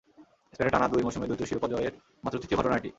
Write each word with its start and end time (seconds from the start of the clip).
স্পেনে 0.53 0.73
টানা 0.73 0.87
দুই 0.91 1.03
মৌসুমে 1.05 1.27
দ্বৈত 1.29 1.41
শিরোপা 1.49 1.67
জয়ের 1.73 1.93
মাত্র 2.23 2.39
তৃতীয় 2.41 2.57
ঘটনা 2.59 2.75
এটি। 2.77 2.89